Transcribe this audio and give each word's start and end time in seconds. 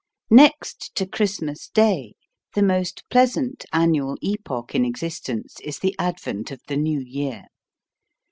NEXT 0.31 0.95
to 0.95 1.05
Christmas 1.05 1.69
Day, 1.69 2.15
the 2.55 2.63
most 2.63 3.07
pleasant 3.11 3.67
annual 3.71 4.17
epoch 4.23 4.73
in 4.73 4.83
existence 4.83 5.59
is 5.61 5.77
the 5.77 5.95
advent 5.99 6.49
of 6.49 6.59
the 6.67 6.75
New 6.75 7.01
Year. 7.01 7.45